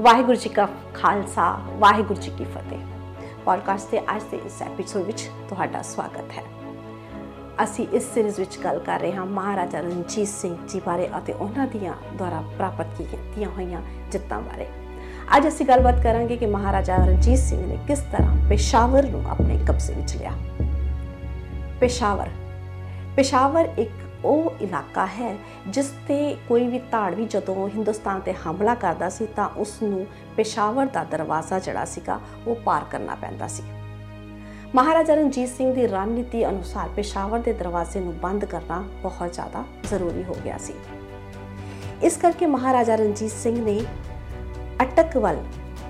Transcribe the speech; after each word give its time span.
ਵਾਹਿਗੁਰੂ 0.00 0.36
ਜੀ 0.36 0.48
ਕਾ 0.48 0.68
ਖਾਲਸਾ, 0.94 1.60
ਵਾਹਿਗੁਰੂ 1.72 2.20
ਜੀ 2.20 2.30
ਕੀ 2.38 2.44
ਫਤਿਹ। 2.44 2.78
ਪੋਡਕਾਸਟ 3.44 3.90
ਦੇ 3.90 4.00
ਅੱਜ 4.00 4.22
ਦੇ 4.30 4.36
ਇਸ 4.36 4.62
ਐਪੀਸੋਡ 4.62 5.02
ਵਿੱਚ 5.02 5.30
ਤੁਹਾਡਾ 5.48 5.82
ਸਵਾਗਤ 5.82 6.32
ਹੈ। 6.38 6.42
ਅਸੀਂ 7.64 7.88
ਇਸ 7.92 8.14
ਸੀਰੀਜ਼ 8.14 8.38
ਵਿੱਚ 8.38 8.58
ਗੱਲ 8.64 8.78
ਕਰ 8.78 9.00
ਰਹੇ 9.00 9.12
ਹਾਂ 9.12 9.26
ਮਹਾਰਾਜਾ 9.26 9.80
ਰਣਜੀਤ 9.80 10.28
ਸਿੰਘ 10.28 10.56
ਜੀ 10.68 10.80
ਬਾਰੇ 10.86 11.08
ਅਤੇ 11.18 11.32
ਉਹਨਾਂ 11.32 11.66
ਦੀਆਂ 11.66 11.94
ਦੁਆਰਾ 12.14 12.40
ਪ੍ਰਾਪਤ 12.40 12.86
ਕੀਤੀਆਂ 12.98 13.48
ਹੋਈਆਂ 13.48 13.80
ਜਿੱਤਾਂ 14.12 14.40
ਬਾਰੇ। 14.40 14.66
ਅੱਜ 15.36 15.48
ਅਸੀਂ 15.48 15.66
ਗੱਲਬਾਤ 15.66 16.02
ਕਰਾਂਗੇ 16.02 16.36
ਕਿ 16.36 16.46
ਮਹਾਰਾਜਾ 16.46 16.96
ਰਣਜੀਤ 16.96 17.38
ਸਿੰਘ 17.38 17.66
ਨੇ 17.66 17.78
ਕਿਸ 17.88 17.98
ਤਰ੍ਹਾਂ 17.98 18.48
ਪੇਸ਼ਾਵਰ 18.48 19.04
ਨੂੰ 19.04 19.30
ਆਪਣੇ 19.30 19.58
ਕਬਜ਼ੇ 19.68 19.94
ਵਿੱਚ 19.94 20.16
ਲਿਆ। 20.16 20.32
ਪੇਸ਼ਾਵਰ। 21.80 22.28
ਪੇਸ਼ਾਵਰ 23.16 23.68
ਇੱਕ 23.78 23.92
ਉਹ 24.24 24.52
ਇਲਾਕਾ 24.60 25.06
ਹੈ 25.06 25.36
ਜਿਸ 25.68 25.92
ਤੇ 26.08 26.36
ਕੋਈ 26.48 26.66
ਵੀ 26.66 26.78
ਧਾੜਵੀ 26.78 27.24
ਜਦੋਂ 27.24 27.68
ਹਿੰਦੁਸਤਾਨ 27.68 28.20
ਤੇ 28.20 28.32
ਹਮਲਾ 28.32 28.74
ਕਰਦਾ 28.74 29.08
ਸੀ 29.08 29.26
ਤਾਂ 29.26 29.48
ਉਸ 29.56 29.82
ਨੂੰ 29.82 30.06
ਪੇਸ਼ਾਵਰ 30.36 30.86
ਦਾ 30.86 31.04
ਦਰਵਾਜ਼ਾ 31.04 31.58
ਜਿਹੜਾ 31.58 31.84
ਸੀਗਾ 31.84 32.20
ਉਹ 32.46 32.54
ਪਾਰ 32.54 32.84
ਕਰਨਾ 32.90 33.14
ਪੈਂਦਾ 33.14 33.46
ਸੀ। 33.46 33.62
ਮਹਾਰਾਜਾ 34.74 35.14
ਰਣਜੀਤ 35.14 35.48
ਸਿੰਘ 35.48 35.74
ਦੀ 35.74 35.86
ਰਣਨੀਤੀ 35.86 36.46
ਅਨੁਸਾਰ 36.46 36.88
ਪੇਸ਼ਾਵਰ 36.88 37.38
ਦੇ 37.38 37.52
ਦਰਵਾਜ਼ੇ 37.52 38.00
ਨੂੰ 38.00 38.18
ਬੰਦ 38.18 38.44
ਕਰਨਾ 38.44 38.84
ਬਹੁਤ 39.02 39.32
ਜ਼ਿਆਦਾ 39.32 39.64
ਜ਼ਰੂਰੀ 39.88 40.24
ਹੋ 40.24 40.36
ਗਿਆ 40.44 40.58
ਸੀ। 40.58 40.74
ਇਸ 42.02 42.16
ਕਰਕੇ 42.16 42.46
ਮਹਾਰਾਜਾ 42.46 42.94
ਰਣਜੀਤ 42.94 43.30
ਸਿੰਘ 43.30 43.64
ਨੇ 43.64 43.80
ਅਟਕ 44.82 45.16
ਵੱਲ 45.16 45.36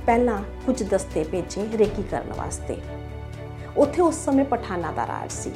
ਪਹਿਲਾਂ 0.07 0.43
ਕੁਝ 0.67 0.83
ਦਸਤੇ 0.83 1.25
ਭੇਜੇ 1.25 1.69
ਰੇਕੀ 1.75 2.03
ਕਰਨ 2.03 2.33
ਵਾਸਤੇ। 2.33 2.77
ਉੱਥੇ 3.77 4.03
ਉਸ 4.03 4.15
ਸਮੇਂ 4.15 4.45
ਪਠਾਨਾ 4.45 4.93
ਦਾ 4.93 5.07
ਰਾਜ 5.07 5.31
ਸੀ। 5.31 5.53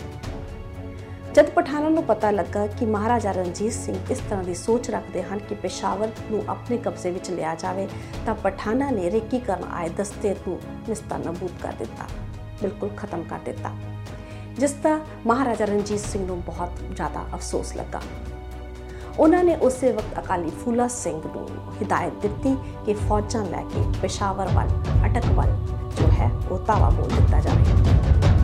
ਜਦ 1.39 1.51
ਪਠਾਨਾਂ 1.51 1.91
ਨੂੰ 1.91 2.03
ਪਤਾ 2.05 2.31
ਲੱਗਾ 2.31 2.67
ਕਿ 2.69 2.87
ਮਹਾਰਾਜਾ 2.87 3.33
ਰਣਜੀਤ 3.33 3.73
ਸਿੰਘ 3.73 3.97
ਇਸ 4.11 4.19
ਤਰ੍ਹਾਂ 4.21 4.45
ਦੀ 4.45 4.55
ਸੋਚ 4.55 4.89
ਰੱਖਦੇ 4.91 5.23
ਹਨ 5.23 5.39
ਕਿ 5.39 5.55
ਪੇਸ਼ਾਵਰ 5.55 6.09
ਨੂੰ 6.31 6.43
ਆਪਣੇ 6.49 6.77
ਕਬਜ਼ੇ 6.77 7.11
ਵਿੱਚ 7.11 7.31
ਲਿਆ 7.31 7.55
ਜਾਵੇ, 7.55 7.87
ਤਾਂ 8.27 8.35
ਪਠਾਨਾਂ 8.35 8.91
ਨੇ 8.93 9.11
ਰੇਕੀ 9.11 9.39
ਕਰਨ 9.41 9.63
ਆਏ 9.71 9.89
ਦਸਤੇ 9.99 10.35
ਨੂੰ 10.39 10.59
ਨਿਸਤਾਨਾਬੂਦ 10.89 11.51
ਕਰ 11.63 11.73
ਦਿੱਤਾ, 11.79 12.07
ਬਿਲਕੁਲ 12.63 12.91
ਖਤਮ 12.97 13.23
ਕਰ 13.23 13.39
ਦਿੱਤਾ, 13.45 13.71
ਜਿਸ 14.59 14.73
ਦਾ 14.83 14.99
ਮਹਾਰਾਜਾ 15.27 15.65
ਰਣਜੀਤ 15.65 16.01
ਸਿੰਘ 16.01 16.25
ਨੂੰ 16.27 16.41
ਬਹੁਤ 16.47 16.81
ਜ਼ਿਆਦਾ 16.97 17.25
ਅਫਸੋਸ 17.35 17.75
ਲੱਗਾ। 17.77 18.01
ਉਹਨਾਂ 19.19 19.45
ਨੇ 19.45 19.57
ਉਸੇ 19.57 19.93
ਵਕਤ 19.93 20.19
ਅਕਾਲੀ 20.19 20.51
ਫੂਲਾ 20.65 20.89
ਸਿੰਘ 20.97 21.21
ਨੂੰ 21.27 21.47
ਹਿਦਾਇਤ 21.83 22.21
ਦਿੱਤੀ 22.23 22.57
ਕਿ 22.87 22.95
ਫੌਜਾਂ 23.09 23.45
ਲੈ 23.45 23.63
ਕੇ 23.75 23.85
ਪੇਸ਼ਾਵਰ 24.03 24.49
ਵੱਲ, 24.55 24.69
ਅਟਕ 25.07 25.31
ਵੱਲ 25.37 25.57
ਜੋ 26.01 26.11
ਹੈ, 26.13 26.31
ਉਹ 26.51 26.59
ਤਾਵਾ 26.59 26.91
ਬੋਲ 26.91 27.09
ਦਿੱਤਾ 27.11 27.41
ਜਾਵੇ। 27.41 28.37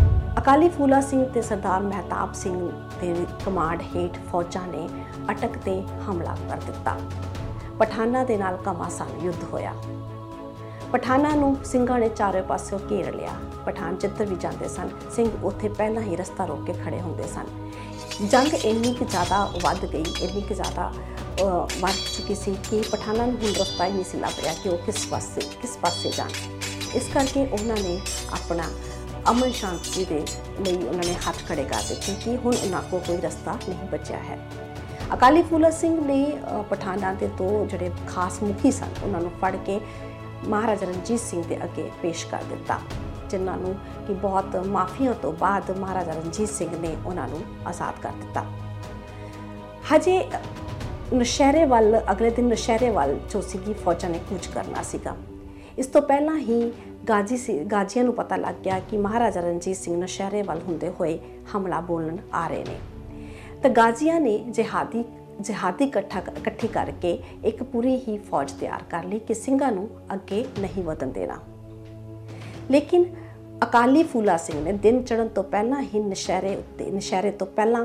ਅਕਾਲੀ 0.44 0.68
ਫੂਲਾ 0.68 1.00
ਸਿੰਘ 1.00 1.24
ਤੇ 1.24 1.42
ਸਰਦਾਰ 1.42 1.82
ਮਹਿਤਾਬ 1.82 2.32
ਸਿੰਘ 2.34 2.56
ਦੇ 3.00 3.14
ਕਮਾਂਡ 3.44 3.82
ਹੇਠ 3.94 4.18
ਫੌਜਾਂ 4.30 4.66
ਨੇ 4.66 4.88
ਅਟਕ 5.30 5.56
ਤੇ 5.64 5.80
ਹਮਲਾ 6.08 6.34
ਕਰ 6.48 6.56
ਦਿੱਤਾ। 6.56 6.96
ਪਠਾਨਾਂ 7.78 8.24
ਦੇ 8.24 8.36
ਨਾਲ 8.36 8.56
ਕਮਾਸਾਨ 8.56 9.20
ਯੁੱਧ 9.22 9.44
ਹੋਇਆ। 9.52 9.72
ਪਠਾਨਾਂ 10.92 11.30
ਨੂੰ 11.36 11.56
ਸਿੰਘਾਂ 11.64 11.98
ਨੇ 11.98 12.08
ਚਾਰੇ 12.08 12.42
ਪਾਸਿਓਂ 12.42 12.78
ਘੇਰ 12.90 13.10
ਲਿਆ। 13.14 13.30
ਪਠਾਨ 13.66 13.96
ਜਿੱਧਰ 13.96 14.26
ਵੀ 14.26 14.36
ਜਾਂਦੇ 14.36 14.68
ਸਨ, 14.68 14.90
ਸਿੰਘ 15.16 15.30
ਉੱਥੇ 15.42 15.68
ਪਹਿਲਾਂ 15.68 16.02
ਹੀ 16.02 16.16
ਰਸਤਾ 16.16 16.44
ਰੋਕ 16.44 16.64
ਕੇ 16.66 16.72
ਖੜੇ 16.84 17.00
ਹੁੰਦੇ 17.00 17.28
ਸਨ। 17.28 17.46
ਜੰਗ 18.28 18.54
ਇੰਨੀ 18.54 18.92
ਕਿ 18.94 19.04
ਜ਼ਿਆਦਾ 19.04 19.44
ਵੱਧ 19.62 19.84
ਗਈ, 19.84 20.04
ਇੰਨੀ 20.22 20.40
ਕਿ 20.40 20.54
ਜ਼ਿਆਦਾ 20.54 20.92
ਵੱਧ 21.80 21.94
ਚੁੱਕੀ 22.16 22.34
ਸੀ 22.34 22.56
ਕਿ 22.70 22.82
ਪਠਾਨਾਂ 22.92 23.26
ਨੂੰ 23.26 23.36
ਹੁਣ 23.36 23.54
ਰਸਤਾ 23.60 23.86
ਹੀ 23.86 23.92
ਨਹੀਂ 23.92 24.04
ਸੀ 24.04 24.18
ਲੱਭ 24.18 24.40
ਰਿਹਾ 24.42 24.54
ਕਿ 24.62 24.68
ਉਹ 24.68 24.78
ਕਿਸ 24.86 25.06
ਪਾਸੇ 25.06 25.40
ਕਿਸ 25.62 25.76
ਪਾਸੇ 25.76 26.10
ਜਾਣ। 26.10 26.30
ਇਸ 26.94 27.08
ਕਰਕੇ 27.14 27.46
ਉਹਨਾਂ 27.46 27.76
ਨੇ 27.76 28.00
ਆਪਣਾ 28.32 28.64
ਅਮਨ 29.30 29.50
ਸ਼ਾਂਤੀ 29.52 30.04
ਦੇ 30.04 30.20
ਲਈ 30.60 30.76
ਉਹਨਾਂ 30.76 31.04
ਨੇ 31.04 31.14
ਹੱਥ 31.26 31.36
ਖੜੇ 31.48 31.62
ਕਰ 31.64 31.82
ਦਿੱਤੇ 31.88 32.14
ਕਿ 32.24 32.36
ਹੁਣ 32.36 32.54
ਉਹਨਾਂ 32.56 32.82
ਕੋਲ 32.82 33.00
ਕੋਈ 33.06 33.16
ਰਸਤਾ 33.16 33.52
ਨਹੀਂ 33.68 33.88
ਬਚਿਆ 33.92 34.18
ਹੈ। 34.20 34.38
ਅਕਾਲੀ 35.14 35.42
ਫੂਲਾ 35.42 35.70
ਸਿੰਘ 35.70 35.94
ਨੇ 36.06 36.18
ਪਠਾਨਾਂ 36.70 37.14
ਦੇ 37.14 37.28
ਦੋ 37.38 37.66
ਜਿਹੜੇ 37.70 37.90
ਖਾਸ 38.08 38.42
ਮੁਖੀ 38.42 38.72
ਸਨ, 38.72 38.90
ਉਹਨਾਂ 39.02 39.20
ਨੂੰ 39.20 39.30
ਫੜ 39.40 39.54
ਕੇ 39.56 39.80
ਮਹਾਰਾਜਾ 40.44 40.86
ਰਣਜੀਤ 40.86 41.20
ਸਿੰਘ 41.20 41.42
ਦੇ 41.42 41.62
ਅੱਗੇ 41.64 41.90
ਪੇਸ਼ 42.02 42.26
ਕਰ 42.26 42.42
ਦਿੱਤਾ, 42.42 42.78
ਜਿਨ੍ਹਾਂ 43.30 43.56
ਨੂੰ 43.56 43.74
ਕਿ 44.06 44.14
ਬਹੁਤ 44.14 44.56
ਮਾਫੀਆਂ 44.68 45.14
ਤੋਂ 45.14 45.32
ਬਾਅਦ 45.32 45.70
ਮਹਾਰਾਜਾ 45.78 46.12
ਰਣਜੀਤ 46.12 46.48
ਸਿੰਘ 46.48 46.70
ਨੇ 46.80 46.96
ਉਹਨਾਂ 47.06 47.28
ਨੂੰ 47.28 47.42
ਆਜ਼ਾਦ 47.66 48.00
ਕਰ 48.02 48.12
ਦਿੱਤਾ। 48.22 48.44
ਹਜੇ 49.92 50.24
ਨਸ਼ਹਿਰੇ 51.14 51.64
ਵੱਲ, 51.64 52.00
ਅਗਲੇ 52.10 52.30
ਦਿਨ 52.30 52.48
ਨਸ਼ਹਿਰੇ 52.48 52.90
ਵੱਲ 52.90 53.18
ਜੋ 53.30 53.40
ਸੀਗੀ 53.40 53.72
ਫੌਜਾਂ 53.74 54.10
ਨੇ 54.10 54.20
ਕੂਚ 54.28 54.46
ਕਰਨਾ 54.46 54.82
ਸੀਗਾ। 54.82 55.16
ਇਸ 55.78 55.86
ਤੋਂ 55.86 56.00
ਪਹਿਲਾਂ 56.02 56.36
ਹੀ 56.38 56.72
ਗਾਜੀ 57.08 57.36
ਸੀ, 57.36 57.58
ਗਾਜੀਆਂ 57.64 58.04
ਨੂੰ 58.04 58.14
ਪਤਾ 58.14 58.36
ਲੱਗ 58.36 58.54
ਗਿਆ 58.64 58.78
ਕਿ 58.80 58.96
ਮਹਾਰਾਜਾ 58.96 59.40
ਰਣਜੀਤ 59.40 59.76
ਸਿੰਘ 59.76 59.96
ਨਸ਼ਹਿਰੇ 59.96 60.42
ਵੱਲ 60.42 60.60
ਹੁੰਦੇ 60.68 60.88
ਹੋਏ 61.00 61.18
ਹਮਲਾ 61.56 61.80
ਬੋਲਣ 61.80 62.16
ਆ 62.34 62.46
ਰਹੇ 62.48 62.64
ਨੇ। 62.64 62.78
ਤਾਂ 63.62 63.70
ਗਾਜੀਆਂ 63.70 64.20
ਨੇ 64.20 64.38
ਜਿਹਾਦੀ 64.38 65.04
ਜਿਹਾਦੀ 65.40 65.84
ਇਕੱਠਾ 65.84 66.22
ਇਕੱਠੀ 66.36 66.68
ਕਰਕੇ 66.68 67.12
ਇੱਕ 67.44 67.62
ਪੂਰੀ 67.62 67.96
ਹੀ 68.08 68.18
ਫੌਜ 68.18 68.52
ਤਿਆਰ 68.52 68.82
ਕਰ 68.90 69.04
ਲਈ 69.04 69.18
ਕਿ 69.18 69.34
ਸਿੰਘਾਂ 69.34 69.72
ਨੂੰ 69.72 69.88
ਅੱਗੇ 70.14 70.44
ਨਹੀਂ 70.60 70.82
ਵਧਣ 70.82 71.06
ਦੇਣਾ। 71.06 71.38
ਲੇਕਿਨ 72.70 73.04
ਅਕਾਲੀ 73.64 74.02
ਫੂਲਾ 74.02 74.36
ਸਿੰਘ 74.36 74.60
ਨੇ 74.64 74.72
ਦਿਨ 74.72 75.02
ਚੜਨ 75.02 75.28
ਤੋਂ 75.28 75.44
ਪਹਿਲਾਂ 75.44 75.82
ਹੀ 75.82 76.00
ਨਸ਼ਹਿਰੇ 76.00 76.54
ਉੱਤੇ, 76.56 76.90
ਨਸ਼ਹਿਰੇ 76.90 77.30
ਤੋਂ 77.30 77.46
ਪਹਿਲਾਂ 77.46 77.84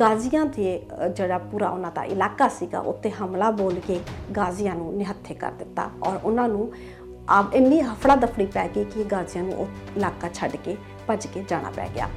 ਗਾਜ਼ੀਆਂ 0.00 0.44
ਦੇ 0.46 0.80
ਜਿਹੜਾ 1.16 1.38
ਪੂਰਾ 1.38 1.68
ਉਹਨਾਂ 1.68 1.90
ਦਾ 1.94 2.04
ਇਲਾਕਾ 2.04 2.48
ਸੀਗਾ, 2.48 2.80
ਉੱਤੇ 2.80 3.10
ਹਮਲਾ 3.10 3.50
ਬੋਲ 3.50 3.80
ਕੇ 3.86 4.00
ਗਾਜ਼ੀਆਂ 4.36 4.74
ਨੂੰ 4.74 4.94
ਨਿਹੱਥੇ 4.96 5.34
ਕਰ 5.34 5.52
ਦਿੱਤਾ 5.52 5.90
ਔਰ 6.02 6.18
ਉਹਨਾਂ 6.24 6.48
ਨੂੰ 6.48 6.72
ਆਪ 7.30 7.54
ਇੰਨੀ 7.54 7.80
ਹਫੜਾ 7.80 8.14
ਦਫੜੀ 8.16 8.46
ਪੈ 8.46 8.68
ਗਈ 8.68 8.84
ਕਿ 8.84 9.04
ਗਾਜ਼ੀਆਂ 9.04 9.44
ਨੂੰ 9.44 9.54
ਉਹ 9.54 9.66
ਇਲਾਕਾ 9.96 10.28
ਛੱਡ 10.34 10.56
ਕੇ 10.56 10.76
ਭੱਜ 11.06 11.26
ਕੇ 11.26 11.44
ਜਾਣਾ 11.48 11.70
ਪੈ 11.70 11.88
ਗਿਆ। 11.94 12.08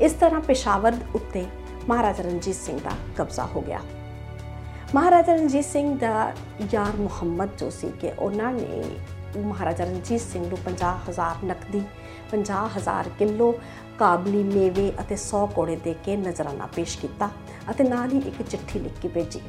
ਇਸ 0.00 0.12
ਤਰ੍ਹਾਂ 0.12 0.40
ਪੇਸ਼ਾਵਰ 0.40 0.94
ਉੱਤੇ 1.14 1.46
ਮਹਾਰਾਜਾ 1.88 2.22
ਰਣਜੀਤ 2.22 2.56
ਸਿੰਘ 2.56 2.78
ਦਾ 2.80 2.90
ਕਬਜ਼ਾ 3.16 3.46
ਹੋ 3.46 3.60
ਗਿਆ। 3.60 3.80
ਮਹਾਰਾਜਾ 4.94 5.34
ਰਣਜੀਤ 5.34 5.64
ਸਿੰਘ 5.64 5.98
ਦਾ 5.98 6.32
ਯਾਰ 6.74 6.96
ਮੁਹੰਮਦ 6.96 7.56
ਜੋ 7.58 7.70
ਸੀ 7.70 7.92
ਕਿ 8.00 8.10
ਉਹਨਾਂ 8.18 8.52
ਨੇ 8.52 8.82
ਮਹਾਰਾਜਾ 9.36 9.84
ਰਣਜੀਤ 9.84 10.20
ਸਿੰਘ 10.20 10.46
ਨੂੰ 10.46 10.58
50000 10.64 11.44
ਨਕਦੀ 11.44 11.82
50000 12.30 13.10
ਕਿਲੋ 13.18 13.52
ਕਾਬਲੀ 13.98 14.42
ਮੇਵੇ 14.42 14.92
ਅਤੇ 15.00 15.16
100 15.16 15.46
ਕੋੜੇ 15.54 15.76
ਦੇ 15.76 15.94
ਕੇ 16.04 16.16
ਨਜ਼ਰਾਨਾ 16.16 16.66
ਪੇਸ਼ 16.66 16.98
ਕੀਤਾ 16.98 17.30
ਅਤੇ 17.70 17.84
ਨਾਲ 17.84 18.12
ਹੀ 18.12 18.18
ਇੱਕ 18.18 18.42
ਚਿੱਠੀ 18.42 18.78
ਲਿਖ 18.78 19.00
ਕੇ 19.02 19.08
ਭੇਜੀ। 19.08 19.40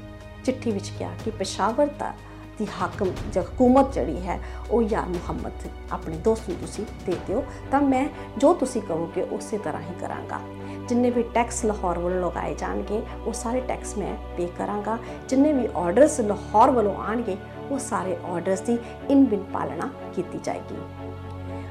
ਚਿੱਠੀ 0.44 0.72
ਵਿੱਚ 0.72 0.90
ਕਿਹਾ 0.90 1.12
ਕਿ 1.26 1.32
ਪੇਸ਼ਾਵਰ 1.32 1.90
ਦਾ 2.00 2.14
ਦੀ 2.59 2.68
ਹਾਕਮ 2.81 3.12
ਜਾਂ 3.34 3.44
ਹਕੂਮਤ 3.44 3.94
ਜਿਹੜੀ 3.94 4.20
ਹੈ, 4.28 4.40
ਉਹ 4.72 4.81
ਯਾਰ 4.81 5.08
ਮੁਹੰਮਦ 5.09 5.68
ਆਪਣੇ 5.92 6.18
ਦੋਸਤ 6.18 6.50
ਨੂੰ 6.50 6.58
ਤੁਸੀਂ 6.62 6.86
ਦੇ 7.06 7.16
ਦਿਓ। 7.28 7.44
ਤਾਂ 7.72 7.81
ਮੈਂ 7.81 8.08
ਜੋ 8.38 8.53
ਤੁਸੀਂ 8.53 8.81
ਕਹੋਗੇ, 8.81 9.22
ਉਸੇ 9.31 9.58
ਤਰ੍ਹਾਂ 9.58 9.81
ਹੀ 9.81 9.94
ਕਰਾਂਗਾ। 10.02 10.40
ਜਿੰਨੇ 10.88 11.09
ਵੀ 11.09 11.24
ਟੈਕਸ 11.34 11.64
ਲਾਹੌਰ 11.66 12.00
ਵੱਲੋਂ 12.00 12.30
ਲਗਾਏ 12.30 12.56
ਜਾਣਗੇ, 12.56 13.02
ਉਹ 13.25 13.34
ਸਾਰੇ 13.34 13.62
ਟੈਕਸ 13.62 13.98
ਮੈਂ 13.98 14.14
ਪੇ 14.38 14.48
ਕਰਾਂਗਾ। 14.58 14.98
ਜਿੰਨੇ 15.30 15.53
ਵੀ 15.53 15.68
ਆਰਡਰਸ 15.75 16.19
ਲਾਹੌਰ 16.19 16.72
ਵੱਲੋਂ 16.72 16.96
ਆਣਗੇ 16.98 17.38
ਉਹ 17.69 17.80
ਸਾਰੇ 17.80 18.18
ਆਰਡਰਸ 18.25 18.62
ਦੀ 18.62 18.78
ਇਨ 19.09 19.25
ਬਿਨ 19.25 19.44
ਪਾਲਣਾ 19.53 19.90
ਕੀਤੀ 20.16 20.40
ਜਾਏਗੀ। 20.44 20.78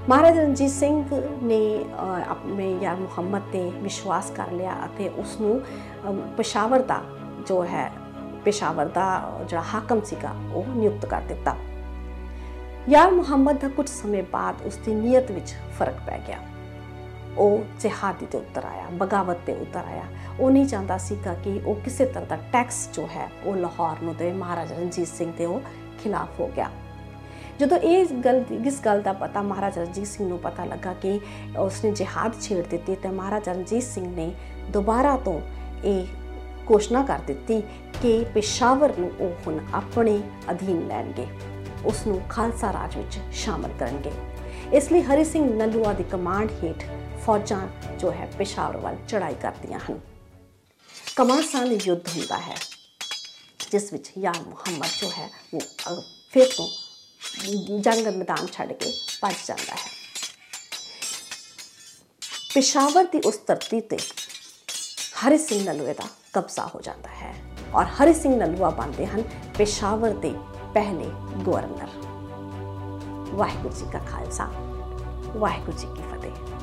ਮਹਾਰਾਜਾ 0.08 0.42
ਰਣਜੀਤ 0.42 0.70
ਸਿੰਘ 0.70 1.04
ਨੇ 1.42 1.84
ਆਪਣੇ 2.28 2.70
ਯਾਰ 2.82 2.96
ਮੁਹੰਮਦ 2.96 3.42
ਤੇ 3.52 3.70
ਵਿਸ਼ਵਾਸ 3.76 4.30
ਕਰ 4.30 4.50
ਲਿਆ 4.52 4.74
ਅਤੇ 4.84 5.08
ਉਸ 5.08 5.40
ਨੂੰ 5.40 5.60
ਪਸ਼ਾਵਰ 6.36 6.82
ਦਾ 6.82 7.00
ਜੋ 7.46 7.62
ਹੈ 7.64 7.90
ਪੇਸ਼ਾਵਰ 8.48 8.86
ਦਾ 8.86 9.06
ਜਿਹੜਾ 9.48 9.62
ਹਾਕਮ 9.74 10.00
ਸੀਗਾ, 10.00 10.34
ਉਹ 10.54 10.64
ਨਿਯੁਕਤ 10.76 11.06
ਕਰ 11.06 11.20
ਦਿੱਤਾ। 11.20 11.56
ਯਾਰ 12.88 13.10
ਮੁਹੰਮਦ 13.10 13.58
ਦਾ 13.60 13.68
ਕੁਝ 13.68 13.88
ਸਮੇਂ 13.88 14.22
ਬਾਅਦ 14.22 14.62
ਉਸ 14.66 14.76
ਦੀ 14.76 14.94
ਨੀਅਤ 14.94 15.30
ਵਿੱਚ 15.30 15.54
ਫ਼ਰਕ 15.78 15.94
ਪੈ 16.06 16.18
ਗਿਆ। 16.26 16.38
ਉਹ 17.38 17.64
ਜਿਹਾਦੀ 17.80 18.26
ਤੇ 18.26 18.38
ਉਤਰ 18.38 18.64
ਆਇਆ, 18.64 18.86
ਬਗਾਵਤ 18.92 19.36
ਤੇ 19.46 19.52
ਉਤਰ 19.52 19.80
ਆਇਆ। 19.80 20.04
ਉਹ 20.40 20.50
ਨਹੀਂ 20.50 20.66
ਚਾਹੁੰਦਾ 20.66 20.98
ਸੀਗਾ 20.98 21.34
ਕਿ 21.34 21.60
ਉਹ 21.66 21.74
ਕਿਸੇ 21.74 22.04
ਤਰ੍ਹਾਂ 22.06 22.26
ਦਾ 22.26 22.36
ਟੈਕਸ 22.52 22.88
ਜੋ 22.92 23.06
ਹੈ, 23.16 23.28
ਉਹ 23.44 23.56
ਲਾਹੌਰ 23.56 24.02
ਨੂੰ 24.02 24.14
ਦੇ, 24.16 24.32
ਮਹਾਰਾਜਾ 24.32 24.76
ਰਣਜੀਤ 24.76 25.08
ਸਿੰਘ 25.08 25.32
ਦੇ 25.38 25.46
ਉਹ 25.46 25.60
ਖਿਲਾਫ 26.02 26.40
ਹੋ 26.40 26.50
ਗਿਆ। 26.56 26.70
ਜਦੋਂ 27.60 27.78
ਇਹ 27.78 28.06
ਗੱਲ 28.24 28.44
ਇਸ 28.66 28.80
ਗੱਲ 28.84 29.02
ਦਾ 29.02 29.12
ਪਤਾ 29.12 29.42
ਮਹਾਰਾਜਾ 29.42 29.82
ਰਣਜੀਤ 29.82 30.06
ਸਿੰਘ 30.06 30.28
ਨੂੰ 30.28 30.38
ਪਤਾ 30.38 30.64
ਲੱਗਾ 30.64 30.92
ਕਿ 30.92 31.20
ਉਸਨੇ 31.58 31.90
ਜਿਹਾਦ 31.90 32.40
ਛੇੜ 32.40 32.66
ਦਿੱਤੀ, 32.66 32.94
ਤੇ 32.94 33.08
ਮਹਾਰਾਜਾ 33.08 33.52
ਰਣਜੀਤ 33.52 33.82
ਸਿੰਘ 33.82 34.06
ਨੇ 34.16 34.32
ਦੁਬਾਰਾ 34.70 35.16
ਤੋਂ 35.16 35.40
ਇਹ 35.84 36.06
ਘੋਸ਼ਣਾ 36.70 37.02
ਕਰ 37.02 37.18
ਦਿੱਤੀ 37.26 37.62
ਕਿ 38.02 38.24
ਪੇਸ਼ਾਵਰ 38.34 38.96
ਨੂੰ 38.98 39.10
ਉਹ 39.20 39.30
ਹੁਣ 39.46 39.58
ਆਪਣੇ 39.74 40.12
ਅਧੀਨ 40.50 40.86
ਲੈਣਗੇ। 40.88 41.26
ਉਸ 41.84 42.06
ਨੂੰ 42.06 42.20
ਖਾਲਸਾ 42.28 42.72
ਰਾਜ 42.72 42.96
ਵਿੱਚ 42.96 43.18
ਸ਼ਾਮਲ 43.34 43.70
ਕਰਨਗੇ। 43.78 44.12
ਇਸ 44.72 44.90
ਲਈ 44.92 45.00
ਹਰੀ 45.02 45.24
ਸਿੰਘ 45.24 45.44
ਨਲੂਆ 45.54 45.92
ਦੀ 45.92 46.04
ਕਮਾਂਡ 46.04 46.50
ਹੇਠ 46.62 46.84
ਫੌਜਾਂ 47.24 47.60
ਜੋ 47.98 48.12
ਹੈ 48.12 48.28
ਪੇਸ਼ਾਵਰ 48.38 48.76
ਵੱਲ 48.76 48.96
ਚੜਾਈ 49.08 49.34
ਕਰਦੀਆਂ 49.42 49.78
ਹਨ। 49.80 50.00
ਕਮਾਸਾਨ 51.16 51.72
ਯੁੱਧ 51.84 52.08
ਹੁੰਦਾ 52.08 52.38
ਹੈ, 52.38 52.56
ਜਿਸ 53.70 53.92
ਵਿੱਚ 53.92 54.10
ਯਾਰ 54.18 54.40
ਮੁਹੰਮਦ 54.40 54.90
ਜੋ 55.00 55.10
ਹੈ 55.10 55.28
ਉਹ 55.88 56.02
ਫਿਰ 56.32 56.46
ਤੋਂ 56.56 56.68
ਜੰਗ 57.80 58.06
ਮੈਦਾਨ 58.08 58.46
ਛੱਡ 58.52 58.72
ਕੇ 58.72 58.92
ਭੱਜ 59.20 59.34
ਜਾਂਦਾ 59.46 59.74
ਹੈ। 59.74 59.90
ਪੇਸ਼ਾਵਰ 62.54 63.04
ਦੀ 63.04 63.20
ਉਸ 63.26 63.40
ਧਰਤੀ 63.46 63.80
ਤੇ 63.82 63.98
ਹਰੀ 65.18 65.38
ਸਿੰਘ 65.38 65.64
ਨਲੂਏ 65.64 65.94
ਦਾ 65.94 66.08
ਕਬਜ਼ਾ 66.32 66.66
ਹੋ 66.74 66.80
ਜਾਂਦਾ 66.80 67.10
ਹੈ। 67.10 67.27
ਔਰ 67.74 67.84
ਹਰੀ 67.84 68.14
ਸਿੰਘ 68.14 68.34
ਨਲੂਆ 68.36 68.70
ਬਣਦੇ 68.70 69.06
ਹਨ 69.06 69.22
ਪੇਸ਼ਾਵਰ 69.58 70.10
ਦੇ 70.10 70.34
ਪਹਿਲੇ 70.74 71.10
ਗਵਰਨਰ। 71.46 71.88
ਵਾਹਿਗੁਰੂ 73.34 73.74
ਜੀ 73.74 73.86
ਕਾ 73.92 73.98
ਖਾਲਸਾ, 73.98 74.48
ਵਾਹਿਗੁਰੂ 75.36 75.78
ਜੀ 75.78 75.86
ਕੀ 75.96 76.02
ਫਤਿਹ। 76.12 76.57